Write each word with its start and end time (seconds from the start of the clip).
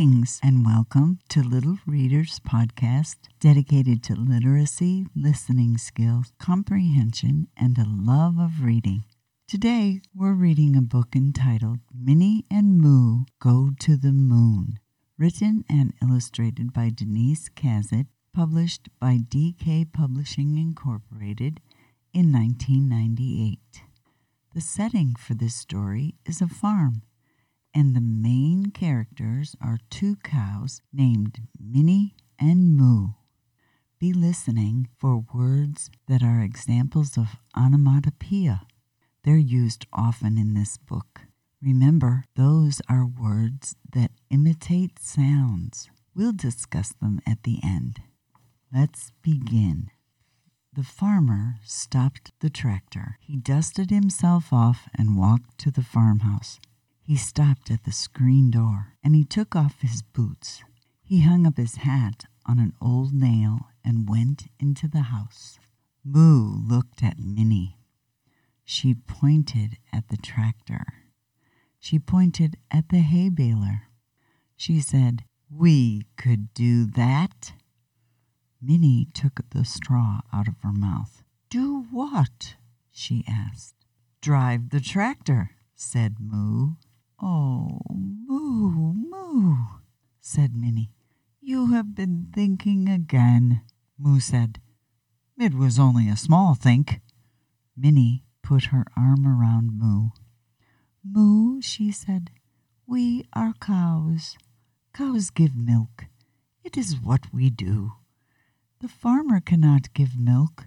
Greetings 0.00 0.40
and 0.42 0.64
welcome 0.64 1.18
to 1.28 1.42
Little 1.42 1.76
Readers 1.86 2.40
Podcast, 2.40 3.16
dedicated 3.38 4.02
to 4.04 4.14
literacy, 4.14 5.04
listening 5.14 5.76
skills, 5.76 6.32
comprehension, 6.38 7.48
and 7.54 7.76
a 7.76 7.84
love 7.86 8.38
of 8.38 8.62
reading. 8.62 9.04
Today, 9.46 10.00
we're 10.14 10.32
reading 10.32 10.74
a 10.74 10.80
book 10.80 11.08
entitled 11.14 11.80
Minnie 11.94 12.46
and 12.50 12.80
Moo 12.80 13.24
Go 13.42 13.72
to 13.80 13.94
the 13.94 14.12
Moon, 14.12 14.78
written 15.18 15.66
and 15.68 15.92
illustrated 16.00 16.72
by 16.72 16.88
Denys 16.88 17.50
Cazet, 17.54 18.06
published 18.32 18.88
by 18.98 19.18
DK 19.18 19.92
Publishing 19.92 20.56
Incorporated 20.56 21.60
in 22.14 22.32
1998. 22.32 23.58
The 24.54 24.62
setting 24.62 25.14
for 25.14 25.34
this 25.34 25.56
story 25.56 26.14
is 26.24 26.40
a 26.40 26.48
farm 26.48 27.02
and 27.74 27.94
the 27.94 28.00
main 28.00 28.70
characters 28.70 29.54
are 29.60 29.78
two 29.90 30.16
cows 30.16 30.82
named 30.92 31.40
Minnie 31.58 32.14
and 32.38 32.76
Moo. 32.76 33.08
Be 33.98 34.12
listening 34.12 34.88
for 34.98 35.24
words 35.34 35.90
that 36.08 36.22
are 36.22 36.40
examples 36.40 37.18
of 37.18 37.36
onomatopoeia. 37.56 38.62
They're 39.24 39.36
used 39.36 39.86
often 39.92 40.38
in 40.38 40.54
this 40.54 40.78
book. 40.78 41.20
Remember, 41.62 42.24
those 42.36 42.80
are 42.88 43.06
words 43.06 43.76
that 43.92 44.12
imitate 44.30 44.98
sounds. 44.98 45.90
We'll 46.14 46.32
discuss 46.32 46.94
them 46.94 47.20
at 47.26 47.42
the 47.42 47.60
end. 47.62 48.00
Let's 48.72 49.12
begin. 49.22 49.90
The 50.72 50.84
farmer 50.84 51.56
stopped 51.64 52.32
the 52.40 52.48
tractor. 52.48 53.18
He 53.20 53.36
dusted 53.36 53.90
himself 53.90 54.52
off 54.52 54.88
and 54.94 55.18
walked 55.18 55.58
to 55.58 55.70
the 55.70 55.82
farmhouse. 55.82 56.58
He 57.10 57.16
stopped 57.16 57.72
at 57.72 57.82
the 57.82 57.90
screen 57.90 58.52
door 58.52 58.94
and 59.02 59.16
he 59.16 59.24
took 59.24 59.56
off 59.56 59.80
his 59.80 60.00
boots. 60.00 60.62
He 61.02 61.22
hung 61.22 61.44
up 61.44 61.56
his 61.56 61.78
hat 61.78 62.26
on 62.46 62.60
an 62.60 62.72
old 62.80 63.12
nail 63.12 63.66
and 63.84 64.08
went 64.08 64.46
into 64.60 64.86
the 64.86 65.00
house. 65.10 65.58
Moo 66.04 66.54
looked 66.68 67.02
at 67.02 67.18
Minnie. 67.18 67.76
She 68.64 68.94
pointed 68.94 69.78
at 69.92 70.06
the 70.06 70.18
tractor. 70.18 70.84
She 71.80 71.98
pointed 71.98 72.58
at 72.70 72.90
the 72.90 73.00
hay 73.00 73.28
baler. 73.28 73.88
She 74.56 74.80
said, 74.80 75.24
We 75.50 76.04
could 76.16 76.54
do 76.54 76.86
that. 76.92 77.54
Minnie 78.62 79.08
took 79.12 79.40
the 79.50 79.64
straw 79.64 80.20
out 80.32 80.46
of 80.46 80.60
her 80.62 80.72
mouth. 80.72 81.24
Do 81.48 81.86
what? 81.90 82.54
she 82.92 83.24
asked. 83.26 83.74
Drive 84.20 84.70
the 84.70 84.78
tractor, 84.78 85.56
said 85.74 86.14
Moo. 86.20 86.74
Oh, 87.22 87.80
moo, 87.88 88.94
moo, 88.94 89.56
said 90.20 90.56
Minnie. 90.56 90.90
You 91.42 91.72
have 91.72 91.94
been 91.94 92.28
thinking 92.34 92.88
again, 92.88 93.60
Moo 93.98 94.20
said. 94.20 94.60
It 95.38 95.54
was 95.54 95.78
only 95.78 96.08
a 96.08 96.16
small 96.16 96.54
think. 96.54 97.00
Minnie 97.76 98.24
put 98.42 98.66
her 98.66 98.84
arm 98.96 99.26
around 99.26 99.78
Moo. 99.78 100.10
Moo, 101.04 101.60
she 101.60 101.92
said, 101.92 102.30
we 102.86 103.26
are 103.32 103.52
cows. 103.60 104.36
Cows 104.94 105.30
give 105.30 105.54
milk. 105.54 106.06
It 106.64 106.76
is 106.76 106.98
what 106.98 107.32
we 107.32 107.50
do. 107.50 107.92
The 108.80 108.88
farmer 108.88 109.40
cannot 109.40 109.92
give 109.92 110.18
milk. 110.18 110.66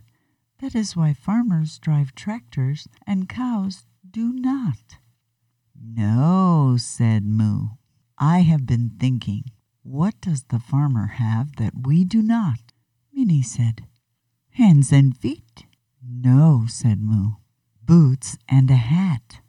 That 0.60 0.76
is 0.76 0.96
why 0.96 1.14
farmers 1.14 1.80
drive 1.80 2.14
tractors 2.16 2.88
and 3.08 3.28
cows 3.28 3.86
do 4.10 4.32
not. 4.34 4.98
Said 6.78 7.26
Moo. 7.26 7.70
I 8.18 8.40
have 8.40 8.66
been 8.66 8.92
thinking, 9.00 9.46
what 9.84 10.20
does 10.22 10.44
the 10.44 10.60
farmer 10.60 11.08
have 11.08 11.58
that 11.58 11.86
we 11.86 12.04
do 12.04 12.22
not? 12.22 12.72
Minnie 13.12 13.42
said, 13.42 13.88
Hands 14.52 14.92
and 14.92 15.18
feet. 15.18 15.66
No, 16.02 16.66
said 16.68 17.02
Moo. 17.02 17.34
Boots 17.84 18.38
and 18.48 18.70
a 18.72 18.76
hat. 18.76 19.40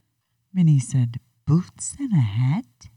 Minnie 0.52 0.78
said, 0.78 1.20
Boots 1.46 1.94
and 1.98 2.12
a 2.12 2.16
hat? 2.16 2.88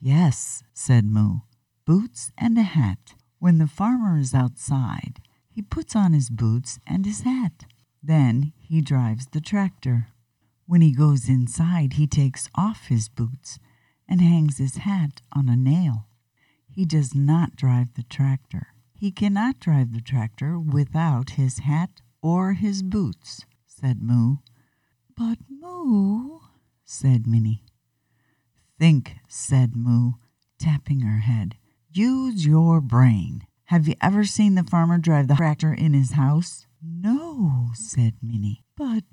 Yes, 0.00 0.62
said 0.72 1.04
Moo. 1.04 1.40
Boots 1.86 2.32
and 2.38 2.58
a 2.58 2.62
hat. 2.62 3.14
When 3.38 3.58
the 3.58 3.66
farmer 3.66 4.18
is 4.18 4.34
outside, 4.34 5.20
he 5.48 5.62
puts 5.62 5.94
on 5.94 6.12
his 6.12 6.30
boots 6.30 6.78
and 6.86 7.04
his 7.04 7.22
hat. 7.22 7.66
Then 8.02 8.52
he 8.56 8.80
drives 8.80 9.28
the 9.28 9.40
tractor. 9.40 10.08
When 10.66 10.80
he 10.80 10.92
goes 10.92 11.28
inside, 11.28 11.94
he 11.94 12.06
takes 12.06 12.48
off 12.54 12.86
his 12.86 13.08
boots 13.08 13.58
and 14.08 14.20
hangs 14.20 14.58
his 14.58 14.78
hat 14.78 15.20
on 15.32 15.48
a 15.48 15.56
nail. 15.56 16.08
He 16.70 16.84
does 16.86 17.14
not 17.14 17.54
drive 17.54 17.94
the 17.94 18.02
tractor. 18.02 18.68
He 18.94 19.10
cannot 19.10 19.60
drive 19.60 19.92
the 19.92 20.00
tractor 20.00 20.58
without 20.58 21.30
his 21.30 21.58
hat 21.60 22.00
or 22.22 22.54
his 22.54 22.82
boots, 22.82 23.44
said 23.66 24.00
Moo. 24.02 24.36
But 25.16 25.38
Moo, 25.50 26.38
said 26.84 27.26
Minnie. 27.26 27.64
Think, 28.78 29.16
said 29.28 29.76
Moo, 29.76 30.12
tapping 30.58 31.00
her 31.00 31.20
head. 31.20 31.56
Use 31.92 32.46
your 32.46 32.80
brain. 32.80 33.46
Have 33.66 33.86
you 33.86 33.94
ever 34.00 34.24
seen 34.24 34.54
the 34.54 34.64
farmer 34.64 34.98
drive 34.98 35.28
the 35.28 35.36
tractor 35.36 35.72
in 35.72 35.92
his 35.92 36.12
house? 36.12 36.66
No, 36.82 37.68
said 37.74 38.14
Minnie. 38.22 38.64
But 38.76 39.04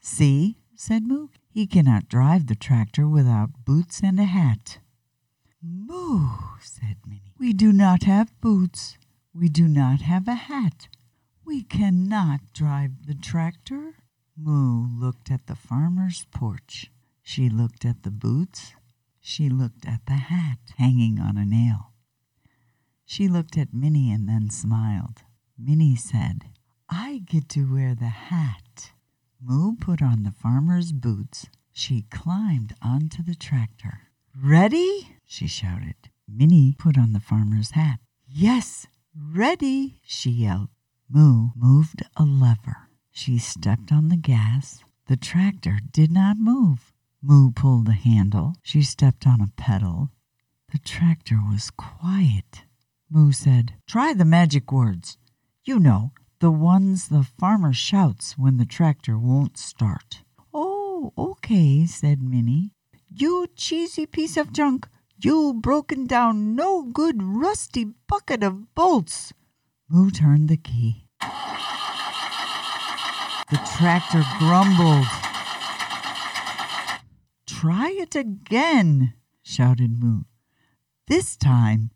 See, 0.00 0.56
said 0.80 1.06
Moo, 1.06 1.28
he 1.50 1.66
cannot 1.66 2.08
drive 2.08 2.46
the 2.46 2.54
tractor 2.54 3.06
without 3.06 3.66
boots 3.66 4.00
and 4.02 4.18
a 4.18 4.24
hat. 4.24 4.78
Moo, 5.62 6.26
said 6.62 6.96
Minnie, 7.06 7.34
we 7.38 7.52
do 7.52 7.70
not 7.70 8.04
have 8.04 8.40
boots. 8.40 8.96
We 9.34 9.50
do 9.50 9.68
not 9.68 10.00
have 10.00 10.26
a 10.26 10.48
hat. 10.48 10.88
We 11.44 11.64
cannot 11.64 12.54
drive 12.54 13.06
the 13.06 13.14
tractor. 13.14 13.96
Moo 14.34 14.86
looked 14.98 15.30
at 15.30 15.48
the 15.48 15.54
farmer's 15.54 16.24
porch. 16.32 16.90
She 17.22 17.50
looked 17.50 17.84
at 17.84 18.02
the 18.02 18.10
boots. 18.10 18.72
She 19.20 19.50
looked 19.50 19.84
at 19.86 20.06
the 20.06 20.14
hat 20.14 20.60
hanging 20.78 21.20
on 21.20 21.36
a 21.36 21.44
nail. 21.44 21.92
She 23.04 23.28
looked 23.28 23.58
at 23.58 23.74
Minnie 23.74 24.10
and 24.10 24.26
then 24.26 24.48
smiled. 24.48 25.24
Minnie 25.58 25.94
said, 25.94 26.46
I 26.88 27.18
get 27.18 27.50
to 27.50 27.70
wear 27.70 27.94
the 27.94 28.06
hat. 28.06 28.92
Moo 29.42 29.74
put 29.74 30.02
on 30.02 30.22
the 30.22 30.32
farmer's 30.32 30.92
boots. 30.92 31.46
She 31.72 32.02
climbed 32.10 32.74
onto 32.82 33.22
the 33.22 33.34
tractor. 33.34 34.08
Ready? 34.36 35.16
she 35.24 35.46
shouted. 35.46 36.10
Minnie 36.28 36.74
put 36.78 36.98
on 36.98 37.12
the 37.12 37.20
farmer's 37.20 37.70
hat. 37.70 38.00
Yes, 38.28 38.86
ready, 39.16 39.98
she 40.04 40.30
yelled. 40.30 40.68
Moo 41.08 41.48
moved 41.56 42.02
a 42.16 42.24
lever. 42.24 42.88
She 43.10 43.38
stepped 43.38 43.90
on 43.90 44.08
the 44.08 44.16
gas. 44.16 44.84
The 45.06 45.16
tractor 45.16 45.78
did 45.90 46.12
not 46.12 46.36
move. 46.36 46.92
Moo 47.22 47.50
pulled 47.50 47.88
a 47.88 47.92
handle. 47.92 48.56
She 48.62 48.82
stepped 48.82 49.26
on 49.26 49.40
a 49.40 49.52
pedal. 49.56 50.10
The 50.70 50.78
tractor 50.78 51.36
was 51.36 51.70
quiet. 51.70 52.64
Moo 53.10 53.32
said, 53.32 53.74
Try 53.88 54.12
the 54.12 54.24
magic 54.24 54.70
words. 54.70 55.16
You 55.64 55.78
know, 55.78 56.12
the 56.40 56.50
ones 56.50 57.08
the 57.08 57.22
farmer 57.22 57.72
shouts 57.72 58.38
when 58.38 58.56
the 58.56 58.64
tractor 58.64 59.18
won't 59.18 59.58
start. 59.58 60.22
Oh, 60.54 61.12
okay, 61.16 61.84
said 61.84 62.22
Minnie. 62.22 62.72
You 63.10 63.46
cheesy 63.54 64.06
piece 64.06 64.36
of 64.38 64.52
junk! 64.52 64.88
You 65.22 65.52
broken 65.52 66.06
down, 66.06 66.56
no 66.56 66.82
good, 66.82 67.22
rusty 67.22 67.88
bucket 68.08 68.42
of 68.42 68.74
bolts! 68.74 69.34
Moo 69.90 70.10
turned 70.10 70.48
the 70.48 70.56
key. 70.56 71.08
The 73.50 73.60
tractor 73.76 74.22
grumbled. 74.38 75.06
Try 77.46 77.90
it 77.90 78.16
again, 78.16 79.12
shouted 79.42 80.02
Moo. 80.02 80.22
This 81.06 81.36
time, 81.36 81.90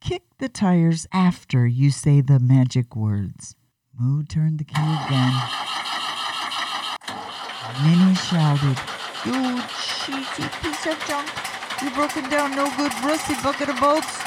kick 0.00 0.22
the 0.38 0.48
tires 0.48 1.06
after 1.12 1.66
you 1.66 1.90
say 1.90 2.22
the 2.22 2.38
magic 2.38 2.96
words. 2.96 3.56
Moo 4.00 4.22
turned 4.22 4.58
the 4.58 4.64
key 4.64 4.80
again. 4.80 5.34
Minnie 7.84 8.14
shouted, 8.14 8.78
You 9.26 9.60
cheesy 9.76 10.48
piece 10.62 10.86
of 10.86 10.98
junk! 11.06 11.28
You 11.82 11.90
broken 11.90 12.30
down 12.30 12.56
no 12.56 12.74
good 12.78 12.94
rusty 13.04 13.34
bucket 13.42 13.68
of 13.68 13.78
bolts! 13.78 14.18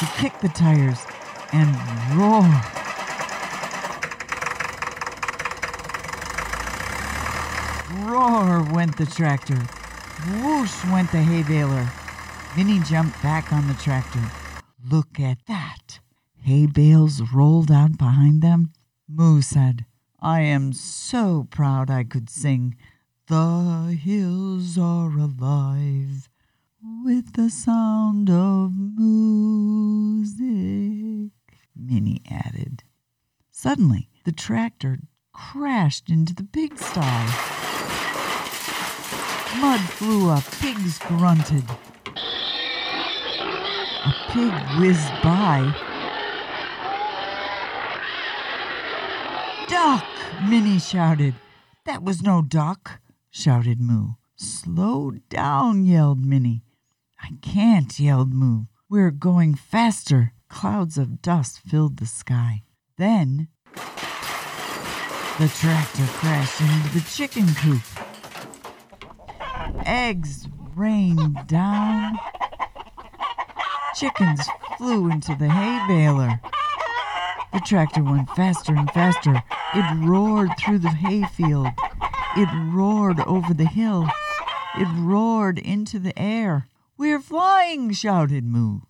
She 0.00 0.06
kicked 0.20 0.40
the 0.40 0.48
tires 0.48 0.98
and 1.52 1.68
roared. 2.18 2.42
Roar 8.10 8.64
went 8.74 8.96
the 8.96 9.06
tractor. 9.06 9.62
Whoosh 10.42 10.84
went 10.86 11.12
the 11.12 11.22
hay 11.22 11.44
baler. 11.44 11.88
Minnie 12.56 12.80
jumped 12.80 13.22
back 13.22 13.52
on 13.52 13.68
the 13.68 13.74
tractor. 13.74 14.28
Look 14.90 15.20
at 15.20 15.46
that. 15.46 16.00
Hay 16.42 16.66
bales 16.66 17.22
rolled 17.32 17.70
out 17.70 17.96
behind 17.96 18.42
them 18.42 18.72
Moo 19.12 19.42
said, 19.42 19.86
I 20.20 20.42
am 20.42 20.72
so 20.72 21.48
proud 21.50 21.90
I 21.90 22.04
could 22.04 22.30
sing, 22.30 22.76
The 23.26 23.98
hills 24.00 24.78
are 24.78 25.10
alive 25.18 26.28
with 27.04 27.32
the 27.32 27.50
sound 27.50 28.30
of 28.30 28.72
music, 28.76 30.38
Minnie 31.74 32.22
added. 32.30 32.84
Suddenly, 33.50 34.08
the 34.24 34.30
tractor 34.32 35.00
crashed 35.32 36.08
into 36.08 36.32
the 36.32 36.44
pigsty. 36.44 37.00
Mud 39.60 39.80
flew 39.80 40.30
up, 40.30 40.44
pigs 40.60 41.00
grunted. 41.00 41.68
A 44.06 44.14
pig 44.28 44.52
whizzed 44.78 45.12
by. 45.22 45.89
Duck! 49.70 50.04
Minnie 50.48 50.80
shouted. 50.80 51.34
That 51.86 52.02
was 52.02 52.22
no 52.22 52.42
duck, 52.42 53.00
shouted 53.30 53.80
Moo. 53.80 54.14
Slow 54.34 55.12
down, 55.28 55.84
yelled 55.84 56.24
Minnie. 56.24 56.64
I 57.22 57.28
can't, 57.40 58.00
yelled 58.00 58.34
Moo. 58.34 58.64
We're 58.88 59.12
going 59.12 59.54
faster. 59.54 60.32
Clouds 60.48 60.98
of 60.98 61.22
dust 61.22 61.60
filled 61.60 61.98
the 61.98 62.06
sky. 62.06 62.64
Then 62.98 63.46
the 65.38 65.46
tractor 65.46 66.06
crashed 66.14 66.60
into 66.60 66.92
the 66.92 67.06
chicken 67.08 67.46
coop. 67.54 67.82
Eggs 69.86 70.48
rained 70.74 71.46
down. 71.46 72.18
Chickens 73.94 74.48
flew 74.76 75.08
into 75.08 75.36
the 75.36 75.48
hay 75.48 75.86
baler. 75.86 76.40
The 77.52 77.60
tractor 77.60 78.02
went 78.02 78.30
faster 78.30 78.74
and 78.74 78.90
faster. 78.90 79.42
It 79.72 79.84
roared 80.04 80.50
through 80.58 80.80
the 80.80 80.88
hayfield. 80.88 81.68
It 82.36 82.48
roared 82.72 83.20
over 83.20 83.54
the 83.54 83.66
hill. 83.66 84.08
It 84.76 84.88
roared 84.96 85.58
into 85.58 85.98
the 85.98 86.18
air. 86.18 86.66
We're 86.96 87.20
flying, 87.20 87.92
shouted 87.92 88.44
Moo. 88.44 88.80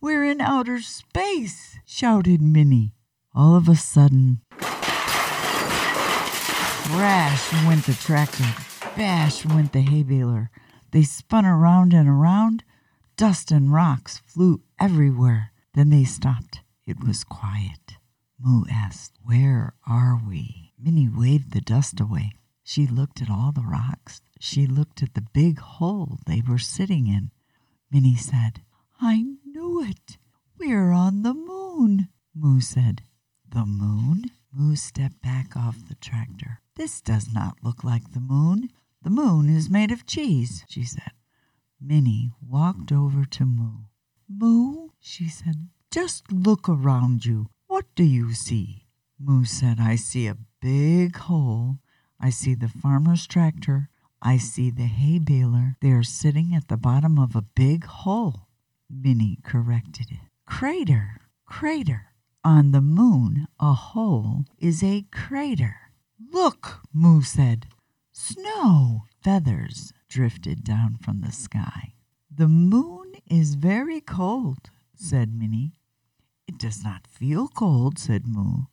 We're 0.00 0.24
in 0.24 0.40
outer 0.40 0.80
space, 0.80 1.78
shouted 1.84 2.40
Minnie. 2.40 2.94
All 3.34 3.54
of 3.56 3.68
a 3.68 3.76
sudden, 3.76 4.40
crash 6.90 7.52
went 7.66 7.86
the 7.86 7.94
tractor. 7.94 8.46
Bash 8.96 9.44
went 9.44 9.72
the 9.72 9.80
hay 9.80 10.02
baler. 10.02 10.50
They 10.90 11.02
spun 11.02 11.44
around 11.44 11.92
and 11.92 12.08
around. 12.08 12.64
Dust 13.16 13.50
and 13.50 13.72
rocks 13.72 14.22
flew 14.26 14.62
everywhere. 14.80 15.52
Then 15.74 15.90
they 15.90 16.04
stopped. 16.04 16.60
It 16.86 17.04
was 17.04 17.24
quiet. 17.24 17.89
Moo 18.42 18.64
asked, 18.70 19.18
Where 19.22 19.74
are 19.86 20.18
we? 20.26 20.72
Minnie 20.78 21.10
waved 21.10 21.52
the 21.52 21.60
dust 21.60 22.00
away. 22.00 22.32
She 22.62 22.86
looked 22.86 23.20
at 23.20 23.28
all 23.28 23.52
the 23.52 23.60
rocks. 23.60 24.22
She 24.38 24.66
looked 24.66 25.02
at 25.02 25.12
the 25.12 25.26
big 25.34 25.58
hole 25.58 26.18
they 26.26 26.40
were 26.40 26.58
sitting 26.58 27.06
in. 27.06 27.32
Minnie 27.90 28.16
said, 28.16 28.62
I 28.98 29.26
knew 29.44 29.82
it. 29.82 30.16
We're 30.58 30.90
on 30.90 31.22
the 31.22 31.34
moon. 31.34 32.08
Moo 32.34 32.60
said, 32.60 33.02
The 33.46 33.66
moon? 33.66 34.30
Moo 34.52 34.74
stepped 34.74 35.20
back 35.20 35.56
off 35.56 35.86
the 35.88 35.96
tractor. 35.96 36.60
This 36.76 37.02
does 37.02 37.32
not 37.32 37.62
look 37.62 37.84
like 37.84 38.12
the 38.12 38.20
moon. 38.20 38.70
The 39.02 39.10
moon 39.10 39.50
is 39.50 39.68
made 39.68 39.90
of 39.90 40.06
cheese, 40.06 40.64
she 40.66 40.84
said. 40.84 41.12
Minnie 41.80 42.32
walked 42.40 42.90
over 42.90 43.24
to 43.24 43.44
Moo. 43.44 43.84
Moo, 44.28 44.88
she 44.98 45.28
said, 45.28 45.68
just 45.90 46.32
look 46.32 46.68
around 46.68 47.26
you. 47.26 47.50
What 47.70 47.86
do 47.94 48.02
you 48.02 48.34
see? 48.34 48.88
Moo 49.16 49.44
said, 49.44 49.78
I 49.78 49.94
see 49.94 50.26
a 50.26 50.36
big 50.60 51.14
hole. 51.14 51.78
I 52.18 52.28
see 52.28 52.54
the 52.56 52.68
farmer's 52.68 53.28
tractor. 53.28 53.90
I 54.20 54.38
see 54.38 54.70
the 54.70 54.88
hay 54.88 55.20
baler. 55.20 55.76
They 55.80 55.92
are 55.92 56.02
sitting 56.02 56.52
at 56.52 56.66
the 56.66 56.76
bottom 56.76 57.16
of 57.16 57.36
a 57.36 57.42
big 57.54 57.84
hole. 57.84 58.48
Minnie 58.90 59.38
corrected 59.44 60.08
it. 60.10 60.18
Crater, 60.46 61.20
crater. 61.46 62.06
On 62.42 62.72
the 62.72 62.80
moon, 62.80 63.46
a 63.60 63.72
hole 63.72 64.46
is 64.58 64.82
a 64.82 65.04
crater. 65.12 65.92
Look, 66.32 66.80
Moo 66.92 67.22
said. 67.22 67.68
Snow. 68.10 69.02
Feathers 69.22 69.92
drifted 70.08 70.64
down 70.64 70.96
from 70.96 71.20
the 71.20 71.30
sky. 71.30 71.94
The 72.36 72.48
moon 72.48 73.12
is 73.30 73.54
very 73.54 74.00
cold, 74.00 74.70
said 74.92 75.32
Minnie. 75.32 75.74
Does 76.60 76.84
not 76.84 77.06
feel 77.06 77.48
cold, 77.48 77.98
said 77.98 78.26
Moo. 78.26 78.64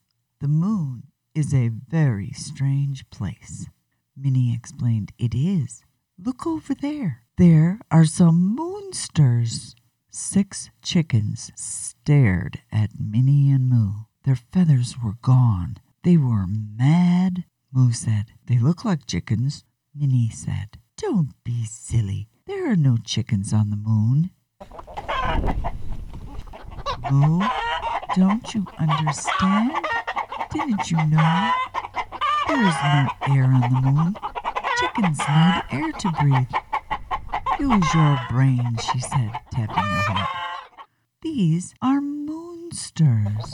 The 0.42 0.50
moon 0.50 1.04
is 1.34 1.54
a 1.54 1.70
very 1.70 2.32
strange 2.32 3.10
place. 3.10 3.68
Minnie 4.14 4.54
explained, 4.54 5.14
It 5.18 5.34
is. 5.34 5.86
Look 6.22 6.46
over 6.46 6.76
there. 6.76 7.24
There 7.38 7.80
are 7.90 8.04
some 8.04 8.54
moonsters. 8.58 9.74
Six 10.12 10.70
chickens 10.84 11.50
stared 11.56 12.60
at 12.74 12.90
Minnie 13.00 13.52
and 13.52 13.70
Moo. 13.70 13.92
Their 14.26 14.36
feathers 14.36 14.96
were 15.02 15.16
gone. 15.22 15.78
They 16.04 16.18
were 16.18 16.46
mad. 16.46 17.46
Moo 17.72 17.94
said, 17.94 18.34
They 18.48 18.60
look 18.60 18.84
like 18.84 19.06
chickens. 19.06 19.64
Minnie 19.96 20.30
said, 20.30 20.78
Don't 20.98 21.32
be 21.46 21.64
silly. 21.64 22.28
There 22.48 22.70
are 22.70 22.76
no 22.76 22.98
chickens 22.98 23.54
on 23.54 23.70
the 23.70 23.78
moon. 23.78 24.32
Moo, 27.10 27.40
don't 28.18 28.56
you 28.56 28.66
understand? 28.80 29.72
Didn't 30.52 30.90
you 30.90 30.98
know? 30.98 31.52
There 32.48 32.68
is 32.68 32.76
no 32.84 33.08
air 33.30 33.44
on 33.44 33.62
the 33.62 33.82
moon. 33.84 34.16
Chickens 34.80 35.20
need 35.20 35.64
air 35.72 35.92
to 35.92 36.12
breathe. 36.20 36.48
Use 37.60 37.94
your 37.94 38.20
brain, 38.32 38.76
she 38.92 39.00
said, 39.00 39.32
tapping 39.52 39.76
her 39.76 40.14
head. 40.14 40.28
These 41.22 41.76
are 41.84 42.02
moonsters, 42.02 43.54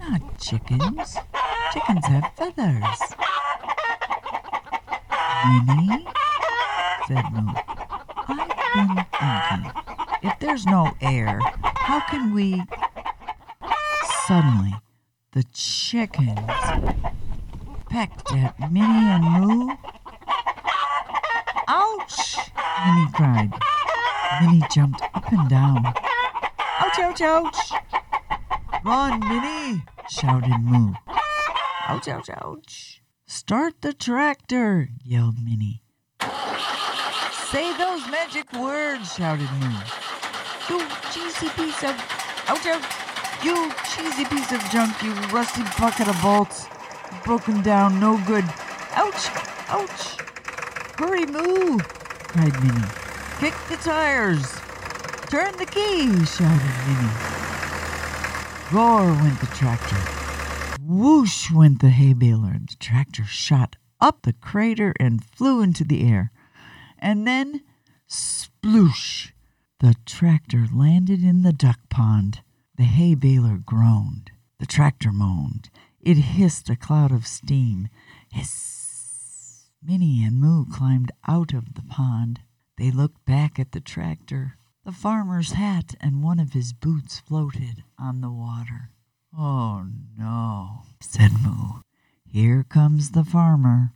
not 0.00 0.40
chickens. 0.40 1.16
Chickens 1.72 2.06
have 2.06 2.32
feathers. 2.36 3.00
Minnie, 5.46 6.06
said 7.06 7.24
Moo, 7.32 7.52
I've 8.26 8.48
been 8.74 9.04
thinking. 9.20 9.72
If 10.22 10.38
there's 10.40 10.66
no 10.66 10.96
air, 11.00 11.38
how 11.62 12.00
can 12.00 12.34
we. 12.34 12.64
Suddenly, 14.26 14.74
the 15.34 15.44
chickens 15.52 16.36
pecked 17.88 18.32
at 18.32 18.58
Minnie 18.72 18.82
and 18.84 19.22
Moo. 19.22 19.76
Ouch! 21.68 22.36
Minnie 22.84 23.12
cried. 23.14 23.52
Minnie 24.40 24.66
jumped 24.74 25.00
up 25.14 25.30
and 25.30 25.48
down. 25.48 25.86
Ouch, 25.86 26.98
ouch, 26.98 27.20
ouch! 27.20 27.72
Run, 28.84 29.20
Minnie! 29.20 29.84
shouted 30.08 30.60
Moo. 30.60 30.94
Ouch, 31.86 32.08
ouch, 32.08 32.28
ouch! 32.30 33.02
Start 33.26 33.74
the 33.80 33.92
tractor! 33.92 34.88
yelled 35.04 35.38
Minnie. 35.38 35.82
Say 37.52 37.76
those 37.78 38.04
magic 38.10 38.52
words! 38.54 39.14
shouted 39.14 39.48
Moo. 39.60 39.78
You 40.68 40.80
piece 41.50 41.84
of. 41.84 41.94
Ouch, 42.48 42.66
ouch! 42.66 43.05
You 43.42 43.70
cheesy 43.90 44.24
piece 44.24 44.52
of 44.52 44.60
junk, 44.70 45.02
you 45.02 45.12
rusty 45.32 45.62
bucket 45.78 46.08
of 46.08 46.20
bolts. 46.22 46.66
Broken 47.24 47.62
down, 47.62 48.00
no 48.00 48.20
good. 48.26 48.44
Ouch! 48.92 49.28
Ouch! 49.68 50.16
Hurry, 50.98 51.26
Moo! 51.26 51.78
cried 51.78 52.62
Minnie. 52.62 52.88
Kick 53.38 53.54
the 53.68 53.76
tires! 53.76 54.50
Turn 55.28 55.56
the 55.56 55.66
key! 55.66 56.24
shouted 56.24 56.74
Minnie. 56.86 57.36
Roar 58.72 59.12
went 59.12 59.40
the 59.40 59.46
tractor. 59.46 59.96
Whoosh 60.80 61.50
went 61.50 61.80
the 61.80 61.90
hay 61.90 62.14
baler. 62.14 62.56
The 62.58 62.76
tractor 62.80 63.24
shot 63.24 63.76
up 64.00 64.22
the 64.22 64.32
crater 64.32 64.94
and 64.98 65.24
flew 65.24 65.62
into 65.62 65.84
the 65.84 66.08
air. 66.08 66.32
And 66.98 67.26
then, 67.26 67.62
sploosh! 68.08 69.32
The 69.80 69.94
tractor 70.06 70.66
landed 70.72 71.22
in 71.22 71.42
the 71.42 71.52
duck 71.52 71.80
pond. 71.90 72.40
The 72.76 72.84
hay 72.84 73.14
baler 73.14 73.56
groaned. 73.56 74.30
The 74.58 74.66
tractor 74.66 75.12
moaned. 75.12 75.70
It 76.00 76.16
hissed 76.16 76.68
a 76.68 76.76
cloud 76.76 77.10
of 77.10 77.26
steam. 77.26 77.88
Hiss! 78.30 79.70
Minnie 79.82 80.24
and 80.24 80.40
Moo 80.40 80.66
climbed 80.66 81.12
out 81.26 81.54
of 81.54 81.74
the 81.74 81.82
pond. 81.82 82.40
They 82.76 82.90
looked 82.90 83.24
back 83.24 83.58
at 83.58 83.72
the 83.72 83.80
tractor. 83.80 84.58
The 84.84 84.92
farmer's 84.92 85.52
hat 85.52 85.94
and 86.00 86.22
one 86.22 86.38
of 86.38 86.52
his 86.52 86.72
boots 86.72 87.18
floated 87.18 87.82
on 87.98 88.20
the 88.20 88.30
water. 88.30 88.90
Oh 89.36 89.86
no, 90.16 90.82
said 91.00 91.32
Moo. 91.42 91.80
Here 92.24 92.62
comes 92.62 93.10
the 93.10 93.24
farmer. 93.24 93.92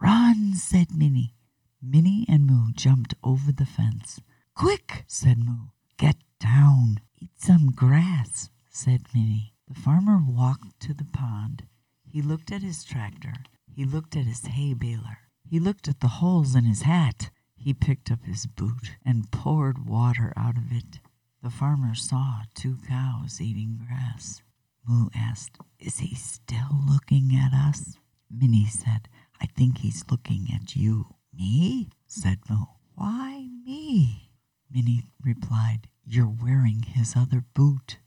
Run, 0.00 0.54
said 0.54 0.94
Minnie. 0.94 1.34
Minnie 1.82 2.26
and 2.28 2.46
Moo 2.46 2.72
jumped 2.72 3.14
over 3.24 3.52
the 3.52 3.66
fence. 3.66 4.20
Quick, 4.54 5.04
said 5.06 5.38
Moo. 5.38 5.68
Get 5.96 6.16
down. 6.38 7.00
Eat 7.20 7.30
some 7.36 7.72
grass, 7.72 8.48
said 8.68 9.02
Minnie. 9.12 9.52
The 9.66 9.74
farmer 9.74 10.18
walked 10.24 10.78
to 10.80 10.94
the 10.94 11.04
pond. 11.04 11.64
He 12.04 12.22
looked 12.22 12.52
at 12.52 12.62
his 12.62 12.84
tractor. 12.84 13.34
He 13.74 13.84
looked 13.84 14.14
at 14.16 14.24
his 14.26 14.46
hay 14.46 14.72
baler. 14.74 15.18
He 15.42 15.58
looked 15.58 15.88
at 15.88 15.98
the 15.98 16.08
holes 16.22 16.54
in 16.54 16.64
his 16.64 16.82
hat. 16.82 17.30
He 17.56 17.74
picked 17.74 18.10
up 18.12 18.24
his 18.24 18.46
boot 18.46 18.92
and 19.04 19.32
poured 19.32 19.84
water 19.86 20.32
out 20.36 20.56
of 20.56 20.70
it. 20.70 21.00
The 21.42 21.50
farmer 21.50 21.94
saw 21.96 22.42
two 22.54 22.76
cows 22.86 23.40
eating 23.40 23.80
grass. 23.84 24.42
Moo 24.86 25.08
asked, 25.14 25.58
Is 25.80 25.98
he 25.98 26.14
still 26.14 26.82
looking 26.86 27.34
at 27.34 27.52
us? 27.52 27.98
Minnie 28.30 28.66
said, 28.66 29.08
I 29.40 29.46
think 29.46 29.78
he's 29.78 30.04
looking 30.10 30.48
at 30.54 30.76
you. 30.76 31.14
Me? 31.34 31.90
said 32.06 32.38
Moo. 32.48 32.66
Why 32.94 33.48
me? 33.64 34.30
Minnie 34.70 35.10
replied, 35.22 35.88
You're 36.10 36.34
wearing 36.42 36.84
his 36.84 37.14
other 37.14 37.44
boot. 37.52 37.98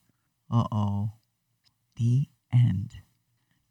Uh 0.50 0.65
oh. 0.72 1.12
The 1.98 2.29
end. 2.51 2.96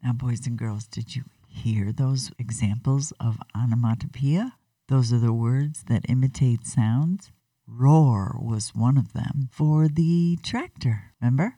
Now, 0.05 0.13
boys 0.13 0.47
and 0.47 0.57
girls, 0.57 0.87
did 0.87 1.17
you 1.17 1.25
hear 1.49 1.91
those 1.91 2.31
examples 2.39 3.13
of 3.19 3.39
onomatopoeia? 3.57 4.53
Those 4.87 5.13
are 5.13 5.19
the 5.19 5.33
words 5.33 5.83
that 5.89 6.09
imitate 6.09 6.65
sounds. 6.65 7.33
Roar 7.67 8.39
was 8.41 8.73
one 8.73 8.97
of 8.97 9.15
them 9.15 9.49
for 9.51 9.89
the 9.89 10.39
tractor, 10.45 11.13
remember? 11.21 11.57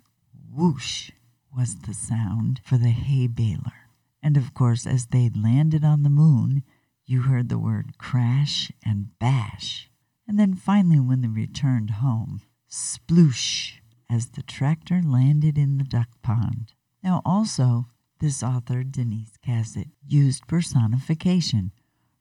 Whoosh 0.50 1.10
was 1.54 1.76
the 1.80 1.92
sound 1.92 2.62
for 2.64 2.78
the 2.78 2.88
hay 2.88 3.26
baler. 3.26 3.90
And 4.22 4.38
of 4.38 4.54
course, 4.54 4.86
as 4.86 5.08
they 5.08 5.28
landed 5.28 5.84
on 5.84 6.04
the 6.04 6.08
moon, 6.08 6.62
you 7.04 7.22
heard 7.22 7.50
the 7.50 7.58
word 7.58 7.98
crash 7.98 8.72
and 8.82 9.18
bash. 9.18 9.90
And 10.26 10.38
then 10.38 10.54
finally, 10.54 11.00
when 11.00 11.20
they 11.20 11.28
returned 11.28 11.90
home, 11.90 12.40
sploosh 12.72 13.74
as 14.08 14.28
the 14.28 14.42
tractor 14.42 15.02
landed 15.04 15.58
in 15.58 15.76
the 15.76 15.84
duck 15.84 16.08
pond. 16.22 16.72
Now, 17.04 17.20
also, 17.24 17.88
this 18.18 18.42
author, 18.42 18.82
Denys 18.82 19.32
Cazet, 19.46 19.90
used 20.06 20.46
personification. 20.46 21.72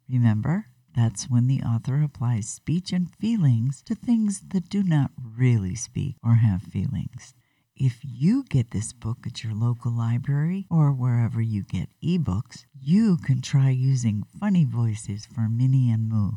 Remember, 0.10 0.66
that's 0.94 1.30
when 1.30 1.48
the 1.48 1.62
author 1.62 2.02
applies 2.04 2.50
speech 2.50 2.92
and 2.92 3.10
feelings 3.16 3.82
to 3.84 3.96
things 3.96 4.42
that 4.50 4.68
do 4.68 4.84
not 4.84 5.12
really 5.38 5.76
speak 5.76 6.18
or 6.22 6.36
have 6.36 6.64
feelings. 6.64 7.34
If 7.76 8.00
you 8.04 8.44
get 8.44 8.72
this 8.72 8.92
book 8.92 9.20
at 9.26 9.44
your 9.44 9.54
local 9.54 9.92
library 9.92 10.68
or 10.70 10.92
wherever 10.92 11.42
you 11.42 11.64
get 11.64 11.90
ebooks, 12.04 12.66
you 12.78 13.18
can 13.18 13.42
try 13.42 13.70
using 13.70 14.26
funny 14.40 14.66
voices 14.66 15.26
for 15.26 15.48
Minnie 15.48 15.90
and 15.90 16.10
Moo. 16.10 16.32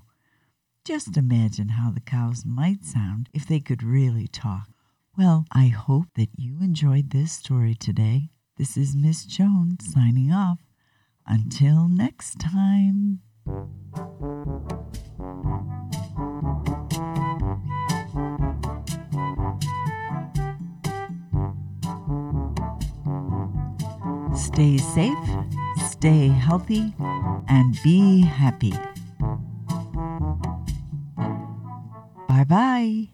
Just 0.84 1.16
imagine 1.16 1.70
how 1.70 1.90
the 1.90 2.00
cows 2.00 2.44
might 2.44 2.84
sound 2.84 3.30
if 3.32 3.46
they 3.46 3.58
could 3.58 3.82
really 3.82 4.26
talk. 4.26 4.68
Well, 5.16 5.46
I 5.50 5.68
hope 5.68 6.08
that 6.16 6.28
you 6.36 6.58
enjoyed 6.60 7.08
this 7.08 7.32
story 7.32 7.74
today. 7.74 8.28
This 8.58 8.76
is 8.76 8.94
Miss 8.94 9.24
Jones 9.24 9.90
signing 9.90 10.30
off. 10.30 10.58
Until 11.26 11.88
next 11.88 12.38
time. 12.38 13.20
Stay 24.36 24.76
safe, 24.76 25.28
stay 25.88 26.28
healthy, 26.28 26.94
and 27.48 27.74
be 27.82 28.20
happy. 28.20 28.74
Bye 32.44 33.08
bye. 33.08 33.13